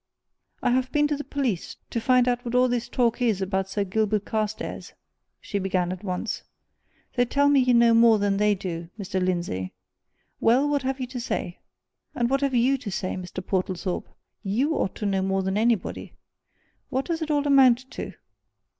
[0.63, 3.69] "I have been to the police, to find out what all this talk is about
[3.69, 4.93] Sir Gilbert Carstairs,"
[5.39, 6.41] she began at once.
[7.13, 9.23] "They tell me you know more than they do, Mr.
[9.23, 9.73] Lindsey.
[10.39, 11.59] Well, what have you to say?
[12.15, 13.45] And what have you to say, Mr.
[13.45, 14.09] Portlethorpe?
[14.41, 16.15] You ought to know more than anybody.
[16.89, 18.13] What does it all amount to!"